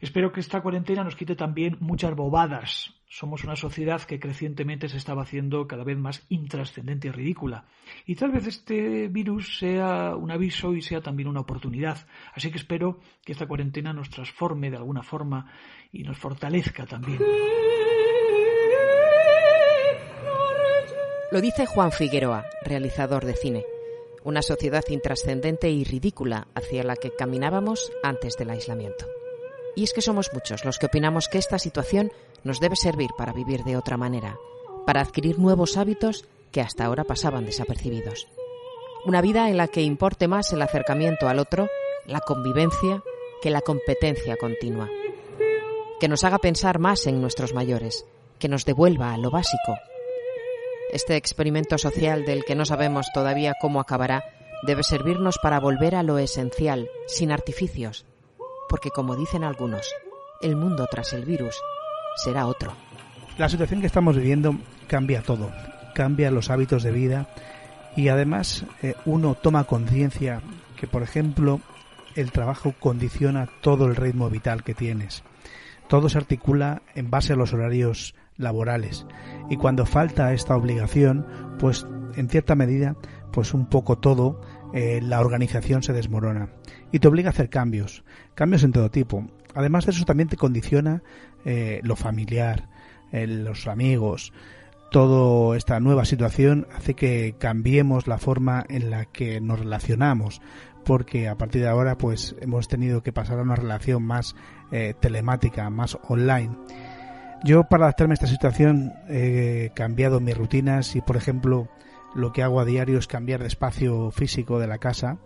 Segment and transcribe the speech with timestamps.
[0.00, 2.92] Espero que esta cuarentena nos quite también muchas bobadas.
[3.08, 7.66] Somos una sociedad que crecientemente se estaba haciendo cada vez más intrascendente y ridícula.
[8.06, 12.06] Y tal vez este virus sea un aviso y sea también una oportunidad.
[12.34, 15.50] Así que espero que esta cuarentena nos transforme de alguna forma
[15.92, 17.20] y nos fortalezca también.
[21.30, 23.64] Lo dice Juan Figueroa, realizador de cine.
[24.24, 29.06] Una sociedad intrascendente y ridícula hacia la que caminábamos antes del aislamiento.
[29.76, 32.12] Y es que somos muchos los que opinamos que esta situación
[32.44, 34.36] nos debe servir para vivir de otra manera,
[34.86, 38.28] para adquirir nuevos hábitos que hasta ahora pasaban desapercibidos.
[39.04, 41.68] Una vida en la que importe más el acercamiento al otro,
[42.06, 43.02] la convivencia,
[43.42, 44.88] que la competencia continua.
[46.00, 48.06] Que nos haga pensar más en nuestros mayores,
[48.38, 49.76] que nos devuelva a lo básico.
[50.92, 54.24] Este experimento social del que no sabemos todavía cómo acabará
[54.62, 58.06] debe servirnos para volver a lo esencial, sin artificios,
[58.74, 59.94] porque como dicen algunos,
[60.40, 61.54] el mundo tras el virus
[62.16, 62.72] será otro.
[63.38, 64.56] La situación que estamos viviendo
[64.88, 65.52] cambia todo,
[65.94, 67.28] cambia los hábitos de vida
[67.94, 70.40] y además eh, uno toma conciencia
[70.74, 71.60] que, por ejemplo,
[72.16, 75.22] el trabajo condiciona todo el ritmo vital que tienes.
[75.86, 79.06] Todo se articula en base a los horarios laborales
[79.50, 81.24] y cuando falta esta obligación,
[81.60, 81.86] pues
[82.16, 82.96] en cierta medida,
[83.30, 84.40] pues un poco todo
[84.74, 86.48] eh, la organización se desmorona
[86.90, 89.24] y te obliga a hacer cambios, cambios en todo tipo.
[89.54, 91.02] Además de eso también te condiciona
[91.44, 92.68] eh, lo familiar,
[93.12, 94.32] los amigos.
[94.90, 100.42] Toda esta nueva situación hace que cambiemos la forma en la que nos relacionamos,
[100.84, 104.34] porque a partir de ahora pues hemos tenido que pasar a una relación más
[104.72, 106.56] eh, telemática, más online.
[107.44, 111.68] Yo para adaptarme a esta situación he cambiado mis rutinas y por ejemplo
[112.14, 115.18] lo que hago a diario es cambiar de espacio físico de la casa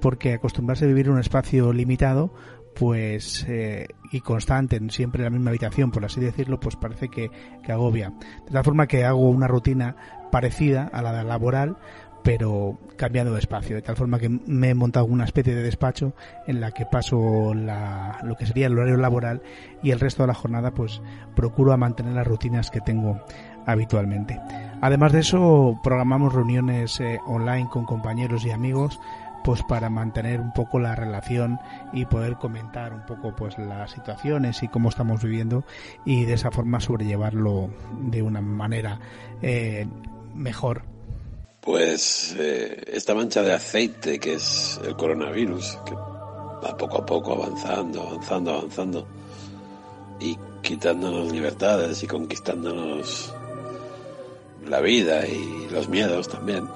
[0.00, 2.32] porque acostumbrarse a vivir en un espacio limitado
[2.74, 7.08] pues eh, y constante en siempre en la misma habitación por así decirlo pues parece
[7.08, 7.30] que,
[7.62, 8.12] que agobia.
[8.46, 9.96] De tal forma que hago una rutina
[10.30, 11.76] parecida a la laboral
[12.22, 16.14] pero cambiando de espacio, de tal forma que me he montado una especie de despacho
[16.46, 19.42] en la que paso la, lo que sería el horario laboral
[19.82, 21.02] y el resto de la jornada pues
[21.34, 23.20] procuro a mantener las rutinas que tengo
[23.66, 24.40] habitualmente.
[24.80, 28.98] Además de eso, programamos reuniones eh, online con compañeros y amigos
[29.42, 31.58] pues para mantener un poco la relación
[31.92, 35.64] y poder comentar un poco pues las situaciones y cómo estamos viviendo
[36.04, 37.70] y de esa forma sobrellevarlo
[38.02, 39.00] de una manera
[39.40, 39.86] eh,
[40.34, 40.84] mejor.
[41.60, 47.32] Pues eh, esta mancha de aceite que es el coronavirus, que va poco a poco
[47.32, 49.08] avanzando, avanzando, avanzando
[50.20, 53.34] y quitándonos libertades y conquistándonos
[54.66, 56.68] la vida y los miedos también.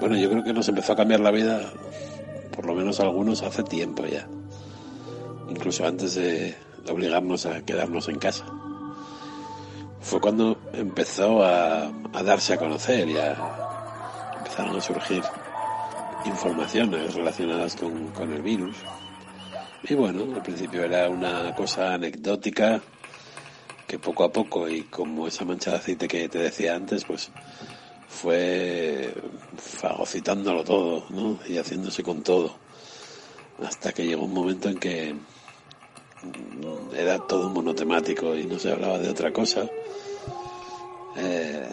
[0.00, 1.72] Bueno, yo creo que nos empezó a cambiar la vida,
[2.54, 4.26] por lo menos algunos, hace tiempo ya.
[5.48, 6.54] Incluso antes de
[6.88, 8.44] obligarnos a quedarnos en casa.
[10.00, 11.92] Fue cuando empezó a,
[12.24, 13.16] darse a conocer y
[14.38, 15.22] empezaron a surgir
[16.24, 18.76] informaciones relacionadas con, con el virus.
[19.82, 22.80] Y bueno, al principio era una cosa anecdótica
[23.90, 27.28] que poco a poco y como esa mancha de aceite que te decía antes, pues
[28.08, 29.12] fue
[29.56, 31.40] fagocitándolo todo, ¿no?
[31.48, 32.54] Y haciéndose con todo.
[33.60, 35.16] Hasta que llegó un momento en que
[36.96, 39.68] era todo monotemático y no se hablaba de otra cosa.
[41.16, 41.68] Eh,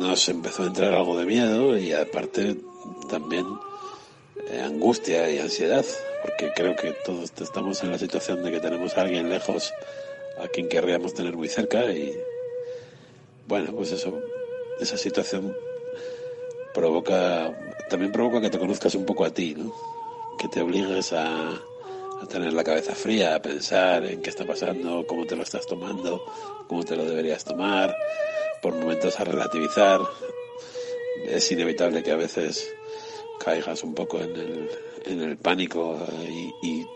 [0.00, 2.56] nos empezó a entrar algo de miedo y aparte
[3.08, 3.46] también
[4.50, 5.86] eh, angustia y ansiedad,
[6.22, 9.72] porque creo que todos estamos en la situación de que tenemos a alguien lejos
[10.42, 12.16] a quien querríamos tener muy cerca y
[13.46, 14.22] bueno, pues eso
[14.80, 15.56] esa situación
[16.74, 17.50] provoca,
[17.88, 19.72] también provoca que te conozcas un poco a ti, ¿no?
[20.38, 25.06] Que te obligues a, a tener la cabeza fría, a pensar en qué está pasando,
[25.06, 26.24] cómo te lo estás tomando,
[26.68, 27.96] cómo te lo deberías tomar,
[28.62, 30.00] por momentos a relativizar.
[31.26, 32.72] Es inevitable que a veces
[33.40, 34.70] caigas un poco en el,
[35.06, 35.98] en el pánico
[36.28, 36.86] y, y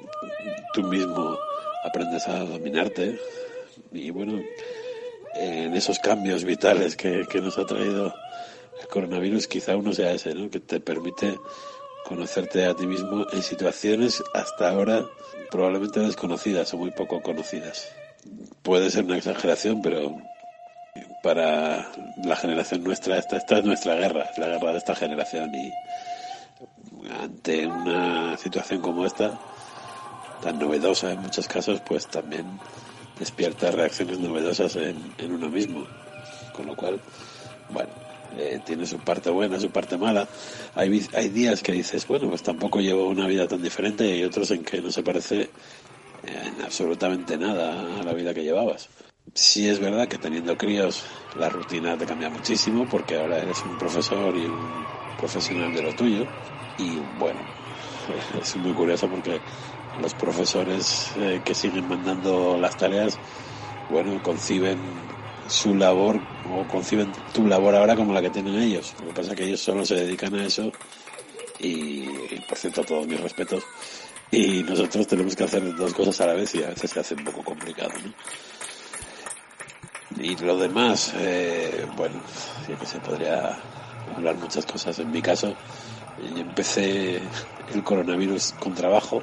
[0.74, 1.38] tú mismo
[1.82, 3.18] aprendes a dominarte.
[3.92, 4.42] Y bueno,
[5.34, 8.14] en esos cambios vitales que, nos ha traído
[8.80, 10.50] el coronavirus, quizá uno sea ese, ¿no?
[10.50, 11.38] Que te permite
[12.06, 15.06] conocerte a ti mismo en situaciones hasta ahora
[15.50, 17.88] probablemente desconocidas o muy poco conocidas.
[18.62, 20.16] Puede ser una exageración, pero
[21.22, 21.88] para
[22.24, 25.72] la generación nuestra, esta, esta es nuestra guerra, es la guerra de esta generación y
[27.22, 29.38] ante una situación como esta,
[30.42, 32.44] tan novedosa en muchos casos, pues también
[33.18, 35.86] despierta reacciones novedosas en, en uno mismo.
[36.52, 37.00] Con lo cual,
[37.70, 37.90] bueno,
[38.36, 40.28] eh, tiene su parte buena, su parte mala.
[40.74, 44.24] Hay, hay días que dices, bueno, pues tampoco llevo una vida tan diferente y hay
[44.24, 45.50] otros en que no se parece
[46.24, 48.88] en absolutamente nada a la vida que llevabas.
[49.34, 51.04] Sí es verdad que teniendo críos
[51.36, 54.86] la rutina te cambia muchísimo porque ahora eres un profesor y un
[55.16, 56.26] profesional de lo tuyo
[56.76, 57.40] y bueno,
[58.40, 59.40] es muy curioso porque
[60.00, 63.18] los profesores eh, que siguen mandando las tareas,
[63.90, 64.78] bueno, conciben
[65.48, 66.20] su labor
[66.50, 68.94] o conciben tu labor ahora como la que tienen ellos.
[69.00, 70.72] Lo que pasa es que ellos solo se dedican a eso
[71.58, 72.04] y,
[72.48, 73.64] por cierto, todos mis respetos.
[74.30, 77.14] Y nosotros tenemos que hacer dos cosas a la vez y a veces se hace
[77.14, 78.12] un poco complicado, ¿no?
[80.22, 82.20] Y lo demás, eh, bueno,
[82.66, 83.58] sí que se podría
[84.16, 84.98] hablar muchas cosas.
[84.98, 85.54] En mi caso, yo
[86.36, 87.20] empecé
[87.72, 89.22] el coronavirus con trabajo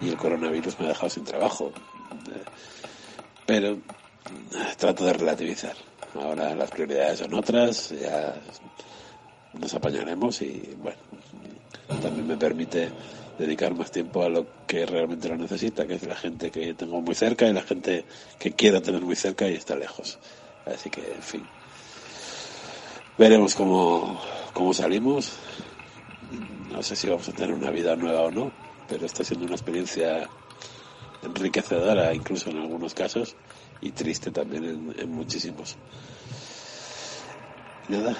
[0.00, 1.72] y el coronavirus me ha dejado sin trabajo.
[3.44, 3.78] Pero
[4.76, 5.74] trato de relativizar.
[6.14, 8.34] Ahora las prioridades son otras, ya
[9.52, 10.98] nos apañaremos y bueno,
[12.00, 12.90] también me permite
[13.38, 17.00] dedicar más tiempo a lo que realmente lo necesita, que es la gente que tengo
[17.00, 18.04] muy cerca y la gente
[18.38, 20.18] que quiero tener muy cerca y está lejos.
[20.64, 21.46] Así que, en fin,
[23.18, 24.20] veremos cómo,
[24.52, 25.32] cómo salimos.
[26.70, 28.52] No sé si vamos a tener una vida nueva o no,
[28.88, 30.28] pero está siendo una experiencia
[31.22, 33.36] enriquecedora incluso en algunos casos
[33.80, 35.76] y triste también en, muchísimos.
[37.88, 38.16] nada,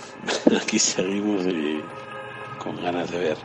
[0.62, 1.84] aquí seguimos y
[2.58, 3.38] con ganas de ver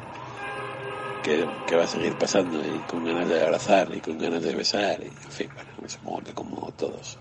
[1.22, 4.56] qué, qué, va a seguir pasando y con ganas de abrazar y con ganas de
[4.56, 7.18] besar y en fin, bueno, supongo que como todos.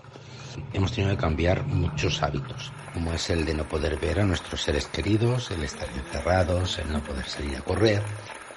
[0.73, 4.61] Hemos tenido que cambiar muchos hábitos, como es el de no poder ver a nuestros
[4.61, 8.03] seres queridos, el estar encerrados, el no poder salir a correr,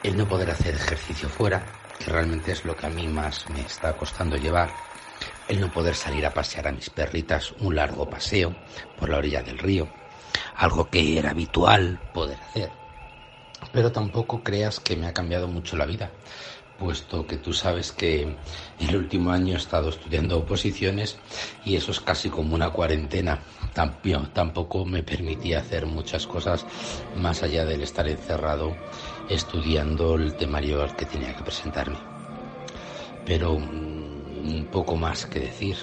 [0.03, 1.65] el no poder hacer ejercicio fuera,
[1.99, 4.71] que realmente es lo que a mí más me está costando llevar,
[5.49, 8.55] el no poder salir a pasear a mis perritas un largo paseo
[8.97, 9.89] por la orilla del río,
[10.57, 12.71] algo que era habitual poder hacer.
[13.73, 16.13] Pero tampoco creas que me ha cambiado mucho la vida,
[16.79, 18.37] puesto que tú sabes que
[18.79, 21.19] el último año he estado estudiando oposiciones
[21.65, 23.41] y eso es casi como una cuarentena.
[23.75, 26.65] Tampoco me permitía hacer muchas cosas
[27.17, 28.77] más allá del estar encerrado
[29.29, 31.99] estudiando el temario al que tenía que presentarme.
[33.27, 33.59] Pero
[34.49, 35.77] un poco más que decir.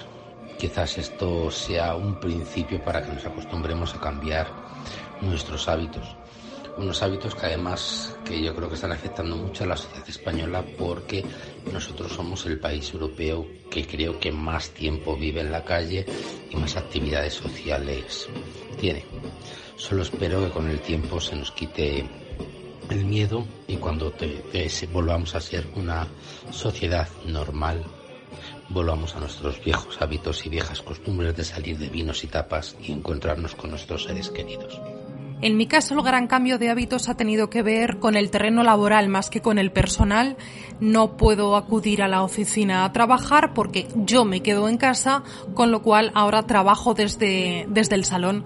[0.58, 4.46] Quizás esto sea un principio para que nos acostumbremos a cambiar
[5.20, 6.16] nuestros hábitos.
[6.76, 10.64] Unos hábitos que además que yo creo que están afectando mucho a la sociedad española
[10.78, 11.24] porque
[11.72, 16.04] nosotros somos el país europeo que creo que más tiempo vive en la calle
[16.50, 18.28] y más actividades sociales
[18.78, 19.04] tiene.
[19.76, 22.04] Solo espero que con el tiempo se nos quite
[22.90, 24.12] el miedo y cuando
[24.92, 26.06] volvamos a ser una
[26.50, 27.84] sociedad normal
[28.68, 32.92] volvamos a nuestros viejos hábitos y viejas costumbres de salir de vinos y tapas y
[32.92, 34.80] encontrarnos con nuestros seres queridos.
[35.42, 38.62] En mi caso, el gran cambio de hábitos ha tenido que ver con el terreno
[38.62, 40.38] laboral más que con el personal.
[40.80, 45.22] No puedo acudir a la oficina a trabajar porque yo me quedo en casa,
[45.54, 48.44] con lo cual ahora trabajo desde, desde el salón.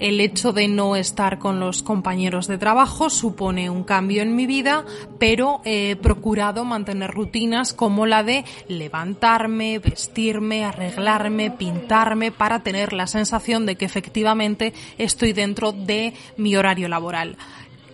[0.00, 4.46] El hecho de no estar con los compañeros de trabajo supone un cambio en mi
[4.46, 4.84] vida,
[5.20, 13.06] pero he procurado mantener rutinas como la de levantarme, vestirme, arreglarme, pintarme para tener la
[13.06, 17.36] sensación de que efectivamente estoy dentro de mi horario laboral.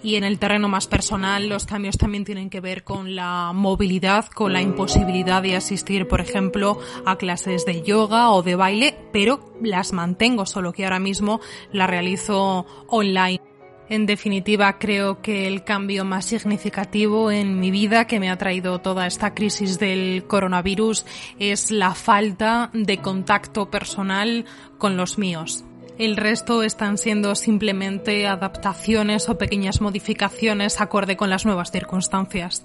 [0.03, 4.27] Y en el terreno más personal, los cambios también tienen que ver con la movilidad,
[4.27, 9.53] con la imposibilidad de asistir, por ejemplo, a clases de yoga o de baile, pero
[9.61, 11.41] las mantengo, solo que ahora mismo
[11.73, 13.41] la realizo online.
[13.89, 18.81] En definitiva, creo que el cambio más significativo en mi vida que me ha traído
[18.81, 21.07] toda esta crisis del coronavirus
[21.39, 24.45] es la falta de contacto personal
[24.77, 25.65] con los míos.
[25.99, 32.65] El resto están siendo simplemente adaptaciones o pequeñas modificaciones acorde con las nuevas circunstancias.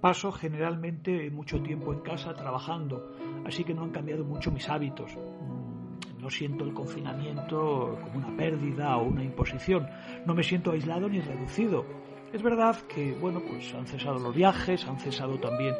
[0.00, 3.14] Paso generalmente mucho tiempo en casa trabajando,
[3.46, 5.12] así que no han cambiado mucho mis hábitos.
[5.14, 9.86] Mm, no siento el confinamiento como una pérdida o una imposición.
[10.26, 11.86] No me siento aislado ni reducido.
[12.32, 15.76] Es verdad que, bueno, pues han cesado los viajes, han cesado también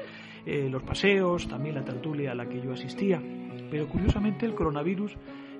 [0.47, 3.21] eh, los paseos, también la tertulia a la que yo asistía.
[3.69, 5.17] Pero curiosamente el coronavirus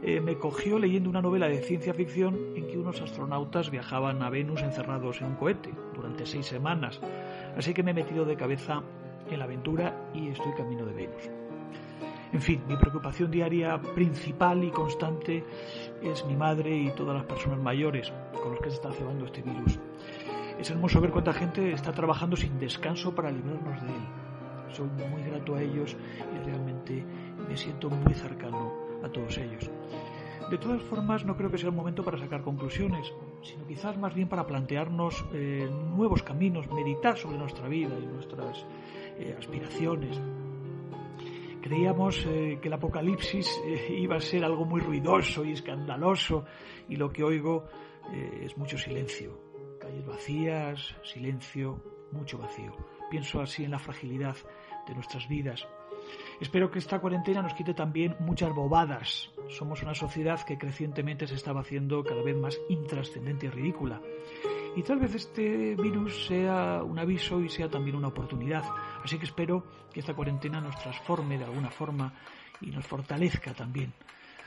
[0.07, 4.29] eh, me cogió leyendo una novela de ciencia ficción en que unos astronautas viajaban a
[4.29, 7.01] Venus encerrados en un cohete durante seis semanas.
[7.57, 8.83] Así que me he metido de cabeza
[9.31, 11.31] en la aventura y estoy camino de Venus.
[12.35, 15.43] En fin, mi preocupación diaria principal y constante
[16.03, 19.41] es mi madre y todas las personas mayores con los que se está cebando este
[19.41, 19.79] virus.
[20.61, 24.05] Es hermoso ver cuánta gente está trabajando sin descanso para librarnos de él.
[24.69, 25.97] Soy muy grato a ellos
[26.35, 27.03] y realmente
[27.49, 29.71] me siento muy cercano a todos ellos.
[30.51, 34.15] De todas formas, no creo que sea el momento para sacar conclusiones, sino quizás más
[34.15, 38.67] bien para plantearnos eh, nuevos caminos, meditar sobre nuestra vida y nuestras
[39.19, 40.21] eh, aspiraciones.
[41.63, 43.59] Creíamos eh, que el apocalipsis
[43.89, 46.45] iba a ser algo muy ruidoso y escandaloso,
[46.89, 47.65] y lo que oigo
[48.13, 49.41] es mucho silencio.
[49.81, 51.83] Calles vacías, silencio,
[52.13, 52.77] mucho vacío.
[53.11, 54.37] Pienso así en la fragilidad
[54.87, 55.67] de nuestras vidas,
[56.41, 59.31] Espero que esta cuarentena nos quite también muchas bobadas.
[59.49, 64.01] Somos una sociedad que crecientemente se estaba haciendo cada vez más intrascendente y ridícula.
[64.77, 68.65] Y tal vez este virus sea un aviso y sea también una oportunidad.
[69.05, 72.13] Así que espero que esta cuarentena nos transforme de alguna forma
[72.61, 73.93] y nos fortalezca también.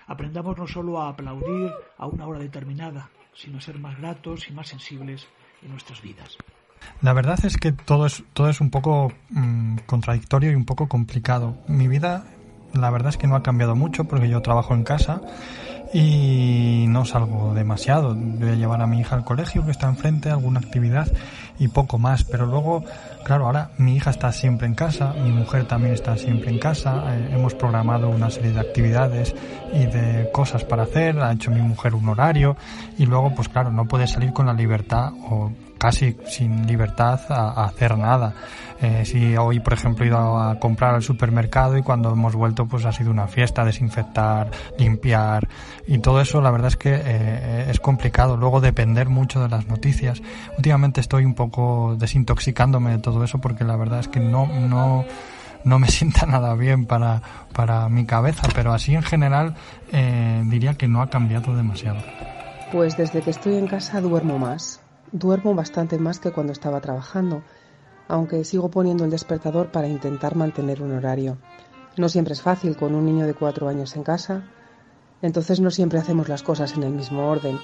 [0.08, 4.54] Aprendamos no solo a aplaudir a una hora determinada, sino a ser más gratos y
[4.54, 5.28] más sensibles
[5.62, 6.38] en nuestras vidas.
[7.02, 10.88] La verdad es que todo es, todo es un poco mm, contradictorio y un poco
[10.88, 11.58] complicado.
[11.68, 12.24] Mi vida,
[12.74, 15.22] la verdad es que no ha cambiado mucho porque yo trabajo en casa
[15.94, 18.16] y no salgo demasiado.
[18.16, 21.08] Voy a llevar a mi hija al colegio que está enfrente, alguna actividad
[21.60, 22.24] y poco más.
[22.24, 22.84] Pero luego,
[23.24, 27.16] claro, ahora mi hija está siempre en casa, mi mujer también está siempre en casa.
[27.16, 29.36] Eh, hemos programado una serie de actividades
[29.74, 31.20] y de cosas para hacer.
[31.20, 32.58] Ha hecho mi mujer un horario
[32.98, 37.66] y luego, pues claro, no puede salir con la libertad o casi sin libertad a,
[37.66, 38.34] hacer nada.
[38.80, 42.68] Eh, si hoy, por ejemplo, he ido a comprar al supermercado y cuando hemos vuelto,
[42.68, 45.48] pues ha sido una fiesta, desinfectar, limpiar
[45.88, 48.38] y todo eso, la verdad es que eh, es complicado.
[48.38, 50.22] Luego depender mucho de las noticias.
[50.58, 55.06] Últimamente estoy un poco desintoxicándome de todo eso porque la verdad es que no, no,
[55.64, 57.22] no me sienta nada bien para,
[57.54, 59.56] para mi cabeza, pero así en general
[59.92, 62.00] eh, diría que no ha cambiado demasiado.
[62.72, 64.82] Pues desde que estoy en casa duermo más
[65.12, 67.42] Duermo bastante más que cuando estaba trabajando,
[68.08, 71.38] aunque sigo poniendo el despertador para intentar mantener un horario.
[71.96, 74.44] No siempre es fácil con un niño de cuatro años en casa,
[75.22, 77.58] entonces no siempre hacemos las cosas en el mismo orden.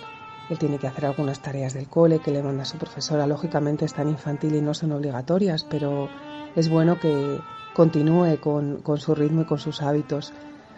[0.50, 3.28] Él tiene que hacer algunas tareas del cole que le manda su profesora.
[3.28, 6.10] Lógicamente están infantil y no son obligatorias, pero
[6.56, 7.40] es bueno que
[7.74, 10.34] continúe con, con su ritmo y con sus hábitos.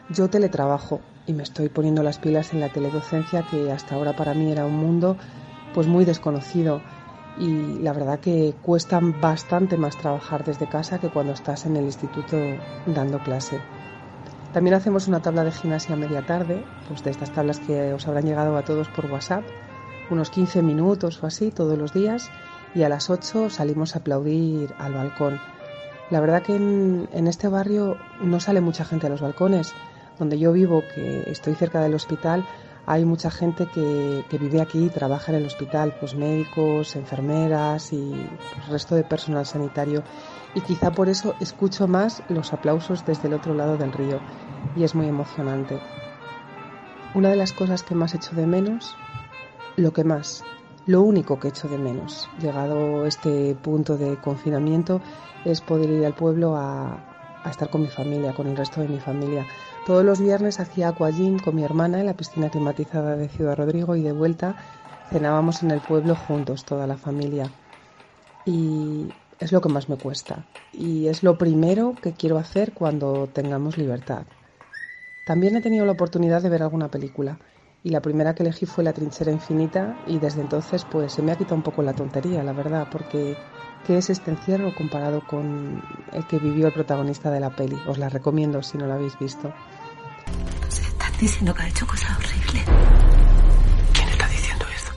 [0.10, 4.34] Yo teletrabajo y me estoy poniendo las pilas en la teledocencia que hasta ahora para
[4.34, 5.18] mí era un mundo
[5.75, 6.82] pues muy desconocido
[7.38, 11.84] y la verdad que cuesta bastante más trabajar desde casa que cuando estás en el
[11.84, 12.38] instituto
[12.88, 13.60] dando clase.
[14.53, 18.24] También hacemos una tabla de gimnasia media tarde, pues de estas tablas que os habrán
[18.24, 19.44] llegado a todos por WhatsApp,
[20.10, 22.32] unos 15 minutos o así todos los días
[22.74, 25.41] y a las 8 salimos a aplaudir al balcón.
[26.10, 29.74] La verdad que en, en este barrio no sale mucha gente a los balcones.
[30.17, 32.46] Donde yo vivo, que estoy cerca del hospital,
[32.88, 37.98] hay mucha gente que, vive aquí y trabaja en el hospital, pues médicos, enfermeras y
[37.98, 40.04] el resto de personal sanitario.
[40.54, 44.20] Y quizá por eso escucho más los aplausos desde el otro lado del río
[44.75, 45.80] y es muy emocionante.
[47.15, 48.96] Una de las cosas que más echo de menos,
[49.77, 50.44] lo que más,
[50.86, 55.01] lo único que echo de menos, llegado este punto de confinamiento,
[55.44, 57.00] es poder ir al pueblo a
[57.50, 59.46] estar con mi familia, con el resto de mi familia
[59.86, 63.96] todos los viernes hacía aquagym con mi hermana en la piscina climatizada de Ciudad Rodrigo
[63.96, 64.56] y de vuelta
[65.12, 67.51] cenábamos en el pueblo juntos, toda la familia.
[68.46, 69.06] Y
[69.39, 70.44] es lo que más me cuesta.
[70.74, 74.24] Y es lo primero que quiero hacer cuando tengamos libertad.
[75.24, 77.38] También he tenido la oportunidad de ver alguna película.
[77.84, 81.32] Y la primera que elegí fue La trinchera infinita y desde entonces pues se me
[81.32, 83.36] ha quitado un poco la tontería, la verdad, porque
[83.86, 87.77] ¿qué es este encierro comparado con el que vivió el protagonista de la peli?
[87.88, 89.54] Os la recomiendo si no la habéis visto.
[90.70, 92.63] Se están diciendo que ha hecho cosas horribles.
[93.94, 94.92] ¿Quién está diciendo esto?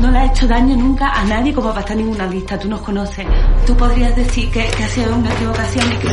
[0.00, 2.58] No le ha hecho daño nunca a nadie como para estar en ninguna lista.
[2.58, 3.26] Tú nos conoces.
[3.66, 6.08] Tú podrías decir que, que ha sido una equivocación y que...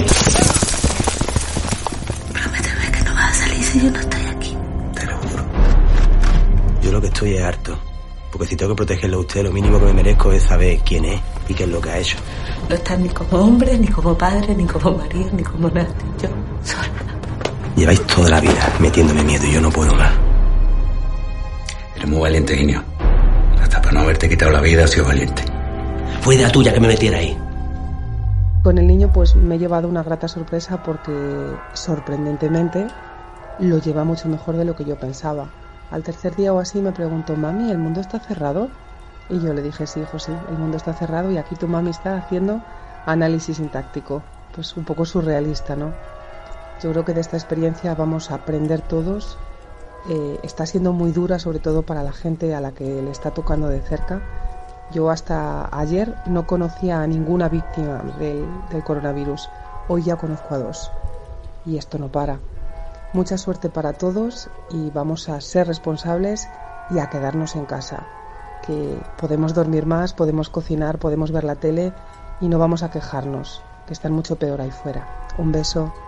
[2.33, 4.57] Prométeme que no vas a salir si yo no estoy aquí.
[4.93, 5.45] Te lo juro.
[6.81, 7.86] Yo lo que estoy es harto.
[8.31, 11.05] Porque si tengo que protegerlo a usted, lo mínimo que me merezco es saber quién
[11.05, 12.17] es y qué es lo que ha hecho.
[12.69, 15.87] No estás ni como hombre, ni como padre, ni como marido, ni como nada.
[16.21, 16.29] Yo
[16.63, 16.89] sola.
[17.75, 20.11] Lleváis toda la vida metiéndome miedo y yo no puedo más.
[21.95, 22.83] Eres muy valiente, Genio.
[23.61, 25.43] Hasta para no haberte quitado la vida has sido valiente.
[26.21, 27.37] Fue de la tuya que me metiera ahí.
[28.63, 31.11] con el niño pues me he llevado una grata sorpresa porque
[31.73, 32.87] sorprendentemente
[33.59, 35.47] lo lleva mucho mejor de lo que yo pensaba.
[35.91, 38.69] Al tercer día o así me preguntó, mami, ¿el mundo está cerrado?
[39.29, 41.91] Y yo le dije, sí, hijo, sí, el mundo está cerrado y aquí tu mami
[41.91, 42.61] está haciendo
[43.05, 44.21] análisis sintáctico.
[44.53, 45.93] Pues un poco surrealista, ¿no?
[46.81, 49.37] Yo creo que de esta experiencia vamos a aprender todos.
[50.09, 53.31] Eh, está siendo muy dura, sobre todo para la gente a la que le está
[53.31, 54.21] tocando de cerca.
[54.91, 59.49] Yo hasta ayer no conocía a ninguna víctima del coronavirus.
[59.87, 60.91] Hoy ya conozco a dos.
[61.65, 62.39] Y esto no para.
[63.13, 66.49] Mucha suerte para todos y vamos a ser responsables
[66.89, 68.03] y a quedarnos en casa.
[68.61, 71.93] Que podemos dormir más, podemos cocinar, podemos ver la tele
[72.41, 75.07] y no vamos a quejarnos, que están mucho peor ahí fuera.
[75.37, 76.06] Un beso.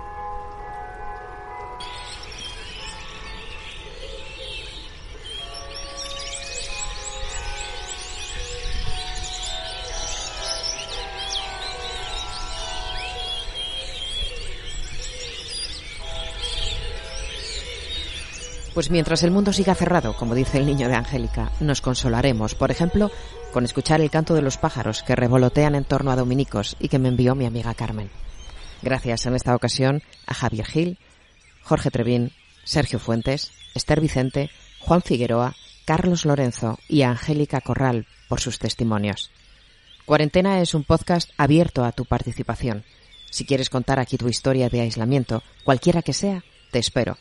[18.80, 22.72] Pues mientras el mundo siga cerrado, como dice el niño de Angélica, nos consolaremos, por
[22.72, 23.12] ejemplo,
[23.52, 26.98] con escuchar el canto de los pájaros que revolotean en torno a Dominicos y que
[26.98, 28.10] me envió mi amiga Carmen.
[28.82, 30.98] Gracias en esta ocasión a Javier Gil,
[31.62, 32.32] Jorge Trevín,
[32.64, 39.30] Sergio Fuentes, Esther Vicente, Juan Figueroa, Carlos Lorenzo y a Angélica Corral por sus testimonios.
[40.06, 42.86] Cuarentena es un podcast abierto a tu participación.
[43.30, 47.18] Si quieres contar aquí tu historia de aislamiento, cualquiera que sea, te espero.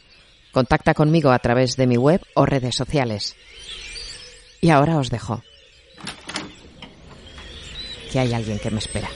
[0.53, 3.37] Contacta conmigo a través de mi web o redes sociales.
[4.61, 5.43] Y ahora os dejo.
[8.11, 9.09] Que hay alguien que me espera.